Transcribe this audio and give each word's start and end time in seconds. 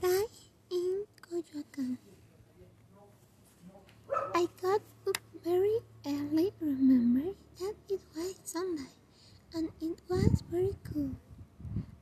died 0.00 0.32
in 0.70 1.04
Coyoacán. 1.20 1.98
I 4.34 4.48
got 4.62 4.80
up 5.06 5.18
very 5.44 5.80
early, 6.06 6.52
remember 6.60 7.34
that 7.60 7.74
it 7.90 8.00
was 8.16 8.34
Sunday, 8.42 8.94
and 9.54 9.68
it 9.82 10.00
was 10.08 10.42
very 10.50 10.76
cool. 10.82 11.10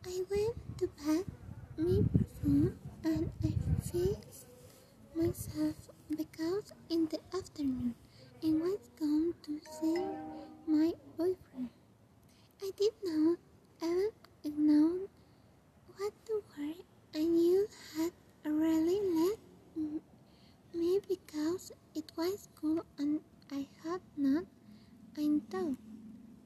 I 0.06 0.22
went 0.30 0.79
to 0.79 0.87
bed, 0.87 1.24
me 1.76 2.04
perfume, 2.16 2.79
and 3.03 3.32
I 3.42 3.50
fixed 3.82 4.46
myself 5.16 5.74
because 6.16 6.72
in 6.88 7.08
the 7.08 7.18
afternoon 7.36 7.96
I 8.44 8.50
was 8.52 8.69
was 22.40 22.48
cool 22.60 22.84
and 22.98 23.20
I 23.52 23.66
had 23.84 24.00
not. 24.16 24.44
I 25.18 25.40
thought 25.50 25.76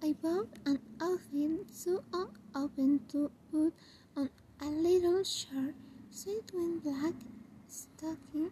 I 0.02 0.12
bought 0.20 0.48
an 0.66 0.80
outfit 1.00 1.70
so 1.70 2.02
open 2.54 3.00
to 3.10 3.30
put 3.52 3.72
on 4.16 4.30
a 4.60 4.64
little 4.64 5.22
shirt, 5.22 5.74
sweet 6.10 6.50
with 6.52 6.82
black 6.82 7.14
stocking 7.68 8.50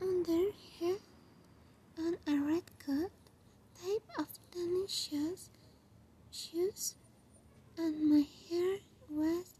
under 0.00 0.52
her 0.80 0.96
and 1.98 2.16
a 2.26 2.36
red 2.46 2.64
coat, 2.78 3.10
type 3.82 4.08
of 4.18 4.28
tennis 4.50 4.90
shoes, 4.90 5.50
shoes, 6.30 6.94
and 7.76 8.08
my 8.10 8.24
hair 8.48 8.78
was 9.10 9.58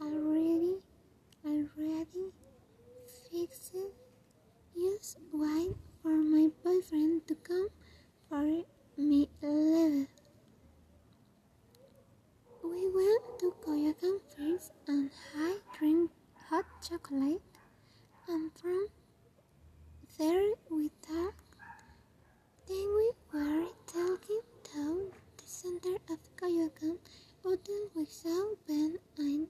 already 0.00 0.76
already 1.44 2.32
fixed. 3.32 3.74
Use 4.76 5.16
white 5.30 5.76
for 6.02 6.16
my 6.16 6.50
boyfriend 6.64 7.28
to 7.28 7.36
come 7.36 7.68
for 8.28 8.42
me 8.96 9.28
later. 9.40 10.08
We 12.64 12.90
went 12.90 13.38
to 13.38 13.54
Coyoacán 13.64 14.18
first 14.36 14.72
and 14.88 15.10
I 15.38 15.58
drank 15.78 16.10
hot 16.54 16.66
chocolate 16.88 17.42
and 18.28 18.48
from 18.54 18.86
there 20.18 20.52
we 20.70 20.88
talked. 21.02 21.56
Then 22.68 22.86
we 22.98 23.10
were 23.32 23.66
talking 23.88 24.42
down 24.72 25.00
the 25.36 25.46
center 25.46 25.96
of 26.12 26.20
Coyoacán 26.36 26.98
until 27.44 27.82
we 27.96 28.04
saw 28.04 28.54
Ben 28.68 28.98
and 29.18 29.48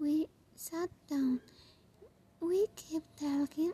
we 0.00 0.26
sat 0.56 0.90
down. 1.08 1.40
We 2.40 2.66
kept 2.74 3.20
talking 3.20 3.72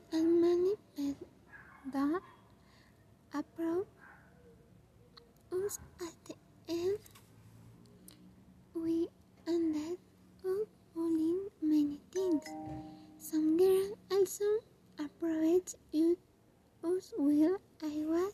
I 17.83 18.05
was 18.07 18.33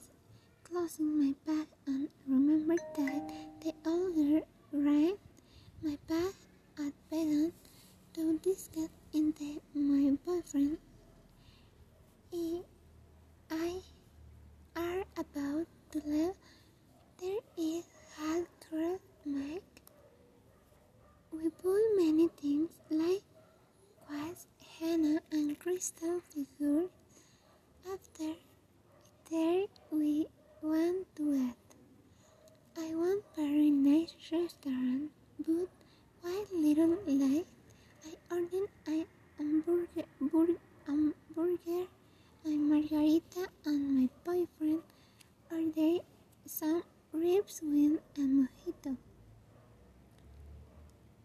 closing 0.65 1.19
my 1.19 1.35
bag 1.47 1.67
and 1.87 2.09
remembered 2.27 2.81
that 2.97 3.33
the 3.61 3.75
older 3.87 4.41
read 4.73 5.19
my 5.83 5.99
bag 6.09 6.33
at 6.79 6.93
bedtime 7.11 7.53
to 8.15 8.39
discuss 8.39 8.89
in 9.13 9.35
the 9.39 9.61
my 9.75 10.17
boyfriend 10.25 10.79
I, 12.33 12.63
I 13.51 13.83
are 14.77 15.05
about 15.19 15.67
to 15.93 16.03
leave. 16.07 16.35
There 17.21 17.41
is 17.59 17.85
hard 18.17 18.47
thread 18.61 19.01
make. 19.27 19.83
We 21.31 21.51
bought 21.63 21.97
many 21.99 22.29
things 22.29 22.71
like 22.91 23.23
wax, 24.11 24.47
henna, 24.79 25.21
and 25.31 25.59
crystal 25.59 26.21
figures. 26.21 26.91
After 27.93 28.33
there, 29.31 29.67
we 29.91 30.27
went 30.63 31.07
to 31.17 31.35
eat. 31.35 31.57
I 32.79 32.95
want 32.95 33.25
very 33.37 33.71
nice 33.71 34.15
restaurant, 34.33 35.11
but 35.47 35.69
while 36.23 36.47
little 36.55 36.97
late, 37.07 37.47
I 38.07 38.35
ordered 38.35 38.71
a 38.89 39.07
hamburger, 39.39 40.05
bur- 40.21 40.59
hamburger, 40.87 41.87
a 42.45 42.49
margarita, 42.49 43.49
and 43.67 43.81
my 44.01 44.09
boyfriend 44.25 44.83
ordered 45.51 46.01
some 46.47 46.83
ribs 47.13 47.61
with 47.63 48.01
a 48.17 48.21
mojito. 48.21 48.97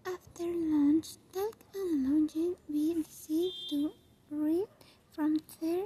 After 0.05 0.43
lunch, 0.45 1.07
talk 1.31 1.55
and 1.73 2.03
lounging, 2.03 2.55
we 2.69 2.93
decided 2.95 3.53
to 3.69 3.91
read. 4.31 4.67
From 5.13 5.37
there, 5.61 5.85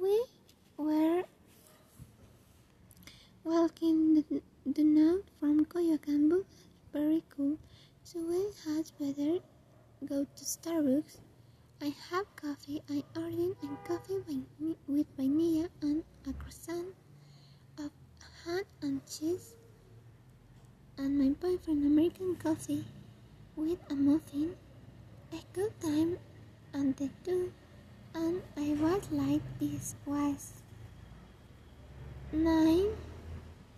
we 0.00 0.24
were 0.76 1.24
walking 3.44 4.14
the, 4.14 4.42
the 4.66 4.84
note 4.84 5.24
from 5.38 5.64
Coyoacán 5.64 6.28
book, 6.28 6.46
very 6.92 7.22
cool. 7.36 7.56
So 8.02 8.18
we 8.18 8.40
had 8.64 8.90
better 8.98 9.38
go 10.04 10.26
to 10.36 10.44
Starbucks. 10.66 11.18
I 11.80 11.94
have 12.10 12.26
coffee. 12.34 12.82
I 12.90 13.04
ordered 13.14 13.56
a 13.62 13.88
coffee 13.88 14.42
with 14.88 15.06
vanilla 15.16 15.68
and 15.80 16.02
a 16.28 16.32
croissant 16.32 16.88
of 17.78 17.92
ham 18.44 18.64
and 18.82 19.00
cheese, 19.06 19.54
and 20.98 21.16
my 21.20 21.28
boyfriend 21.40 21.86
American 21.86 22.34
coffee 22.34 22.84
with 23.54 23.78
a 23.90 23.94
muffin. 23.94 24.56
A 25.32 25.38
good 25.52 25.72
time 25.80 26.18
and 26.72 26.96
the 26.96 27.10
two, 27.22 27.52
and 28.16 28.42
I 28.56 28.74
was 28.82 29.08
like 29.12 29.42
this 29.60 29.94
was 30.04 30.62
nine 32.32 32.88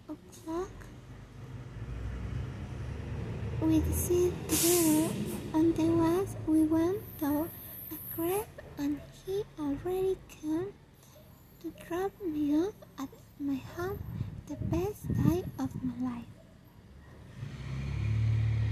o'clock. 0.08 0.70
We 3.60 3.82
sit 3.92 4.32
together, 4.48 5.37
and 5.54 5.74
the 5.76 5.82
last, 5.84 6.36
we 6.46 6.64
went 6.64 6.98
to 7.20 7.48
a 7.90 8.16
grave, 8.16 8.46
and 8.78 9.00
he 9.24 9.44
already 9.58 10.16
came 10.28 10.72
to 11.62 11.72
drop 11.86 12.12
me 12.24 12.54
off 12.56 12.74
at 12.98 13.08
my 13.40 13.60
home 13.76 13.98
the 14.46 14.56
best 14.66 15.08
day 15.08 15.44
of 15.58 15.70
my 15.82 16.10
life. 16.10 16.37